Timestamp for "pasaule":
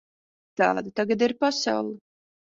1.45-1.93